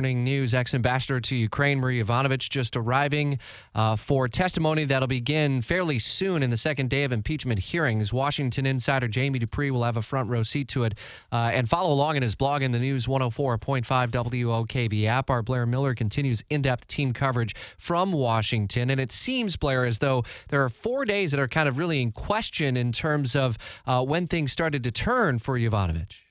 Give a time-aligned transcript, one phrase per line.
[0.00, 0.54] Morning News.
[0.54, 3.38] Ex ambassador to Ukraine, Marie Yovanovitch, just arriving
[3.74, 8.10] uh, for testimony that'll begin fairly soon in the second day of impeachment hearings.
[8.10, 10.94] Washington insider Jamie Dupree will have a front row seat to it
[11.30, 15.28] uh, and follow along in his blog in the News 104.5 WOKV app.
[15.28, 18.88] Our Blair Miller continues in depth team coverage from Washington.
[18.88, 22.00] And it seems, Blair, as though there are four days that are kind of really
[22.00, 26.22] in question in terms of uh, when things started to turn for Yovanovitch.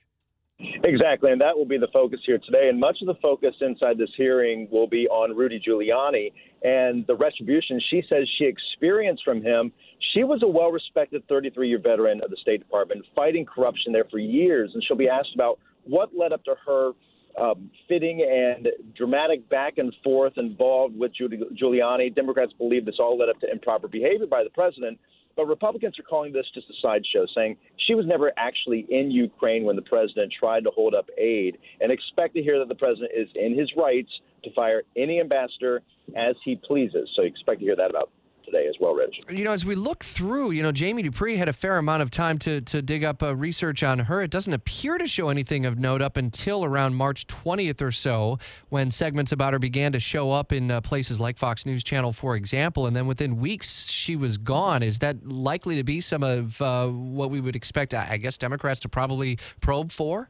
[0.82, 2.70] Exactly, and that will be the focus here today.
[2.70, 6.32] And much of the focus inside this hearing will be on Rudy Giuliani
[6.62, 9.72] and the retribution she says she experienced from him.
[10.14, 14.06] She was a well respected 33 year veteran of the State Department, fighting corruption there
[14.10, 16.92] for years, and she'll be asked about what led up to her
[17.38, 22.14] um, fitting and dramatic back and forth involved with Giuliani.
[22.14, 24.98] Democrats believe this all led up to improper behavior by the president.
[25.36, 29.64] But Republicans are calling this just a sideshow, saying she was never actually in Ukraine
[29.64, 33.12] when the president tried to hold up aid, and expect to hear that the president
[33.14, 34.10] is in his rights
[34.44, 35.82] to fire any ambassador
[36.16, 37.10] as he pleases.
[37.14, 38.10] So you expect to hear that about
[38.50, 39.20] today as well, Rich.
[39.30, 42.10] You know, as we look through, you know, Jamie Dupree had a fair amount of
[42.10, 44.22] time to to dig up uh, research on her.
[44.22, 48.38] It doesn't appear to show anything of note up until around March 20th or so,
[48.68, 52.12] when segments about her began to show up in uh, places like Fox News Channel,
[52.12, 52.86] for example.
[52.86, 54.82] And then within weeks, she was gone.
[54.82, 57.94] Is that likely to be some of uh, what we would expect?
[57.94, 60.28] I guess Democrats to probably probe for.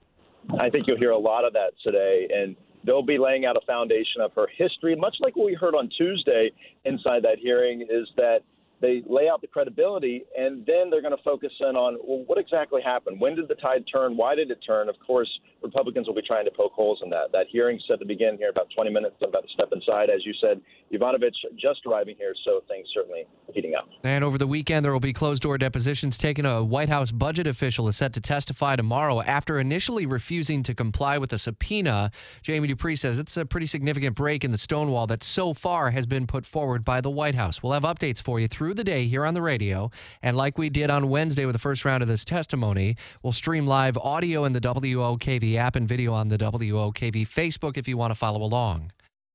[0.59, 3.61] I think you'll hear a lot of that today, and they'll be laying out a
[3.67, 6.50] foundation of her history, much like what we heard on Tuesday
[6.84, 8.41] inside that hearing, is that
[8.81, 12.39] they lay out the credibility, and then they're going to focus in on well, what
[12.39, 13.20] exactly happened?
[13.20, 14.17] When did the tide turn?
[14.17, 14.89] Why did it turn?
[14.89, 15.28] Of course,
[15.62, 17.33] Republicans will be trying to poke holes in that.
[17.33, 19.17] That hearing set to begin here about 20 minutes.
[19.23, 20.08] I'm about to step inside.
[20.11, 20.61] As you said,
[20.92, 23.89] Yovanovitch just arriving here, so things certainly heating up.
[24.03, 26.47] And over the weekend, there will be closed door depositions taken.
[26.47, 31.19] A White House budget official is set to testify tomorrow after initially refusing to comply
[31.19, 32.11] with a subpoena.
[32.42, 36.06] Jamie Dupree says it's a pretty significant break in the Stonewall that so far has
[36.06, 37.62] been put forward by the White House.
[37.62, 39.91] We'll have updates for you through the day here on the radio.
[40.23, 43.67] And like we did on Wednesday with the first round of this testimony, we'll stream
[43.67, 48.13] live audio in the WOKV app and video on the WOKV Facebook if you want
[48.13, 48.92] to follow along.